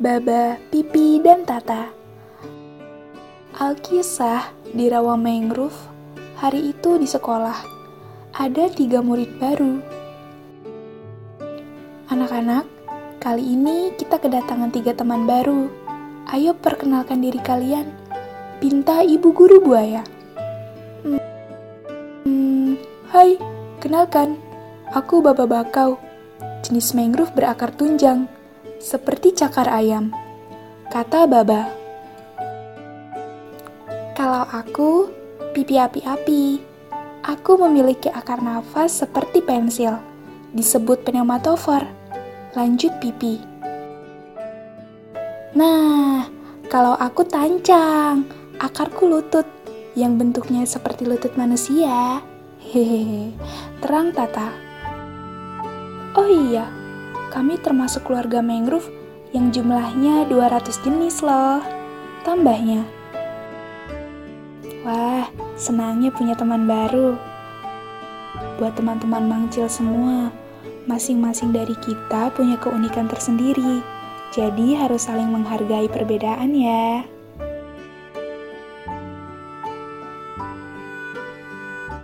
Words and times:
Baba, 0.00 0.56
Pipi, 0.72 1.20
dan 1.20 1.44
Tata. 1.44 1.92
Alkisah 3.52 4.48
di 4.72 4.88
rawa 4.88 5.12
mangrove, 5.12 5.76
hari 6.40 6.72
itu 6.72 6.96
di 6.96 7.04
sekolah, 7.04 7.60
ada 8.32 8.64
tiga 8.72 9.04
murid 9.04 9.36
baru. 9.36 9.76
Anak-anak, 12.08 12.64
kali 13.20 13.44
ini 13.44 13.92
kita 14.00 14.16
kedatangan 14.16 14.72
tiga 14.72 14.96
teman 14.96 15.28
baru. 15.28 15.68
Ayo 16.32 16.56
perkenalkan 16.56 17.20
diri 17.20 17.44
kalian. 17.44 17.92
Pinta 18.56 19.04
Ibu 19.04 19.36
Guru 19.36 19.60
Buaya. 19.60 20.00
Hmm, 22.24 22.80
hai, 23.12 23.36
kenalkan. 23.84 24.40
Aku 24.96 25.20
Baba 25.20 25.44
Bakau. 25.44 26.00
Jenis 26.64 26.96
mangrove 26.96 27.36
berakar 27.36 27.68
tunjang 27.76 28.39
seperti 28.80 29.36
cakar 29.36 29.68
ayam. 29.68 30.10
Kata 30.88 31.28
Baba. 31.28 31.68
Kalau 34.16 34.48
aku, 34.48 35.12
pipi 35.52 35.76
api-api. 35.76 36.64
Aku 37.20 37.60
memiliki 37.60 38.08
akar 38.08 38.40
nafas 38.40 39.04
seperti 39.04 39.44
pensil, 39.44 40.00
disebut 40.56 41.04
pneumatofor. 41.04 41.84
Lanjut 42.56 42.96
pipi. 42.98 43.38
Nah, 45.52 46.26
kalau 46.72 46.96
aku 46.96 47.28
tancang, 47.28 48.24
akarku 48.56 49.04
lutut, 49.04 49.44
yang 49.92 50.16
bentuknya 50.16 50.64
seperti 50.64 51.04
lutut 51.04 51.36
manusia. 51.36 52.24
Hehehe, 52.72 53.36
terang 53.84 54.16
tata. 54.16 54.48
Oh 56.16 56.26
iya, 56.26 56.79
kami 57.30 57.56
termasuk 57.62 58.10
keluarga 58.10 58.42
mangrove 58.42 58.90
yang 59.30 59.54
jumlahnya 59.54 60.26
200 60.26 60.82
jenis 60.82 61.22
loh. 61.22 61.62
Tambahnya. 62.26 62.82
Wah, 64.82 65.30
senangnya 65.54 66.10
punya 66.10 66.34
teman 66.34 66.66
baru. 66.66 67.14
Buat 68.58 68.76
teman-teman 68.76 69.24
mangcil 69.24 69.70
semua, 69.70 70.34
masing-masing 70.84 71.54
dari 71.54 71.72
kita 71.78 72.34
punya 72.34 72.58
keunikan 72.58 73.06
tersendiri. 73.06 73.80
Jadi 74.34 74.74
harus 74.74 75.06
saling 75.06 75.30
menghargai 75.30 75.86
perbedaan 75.88 76.52
ya. 76.52 77.06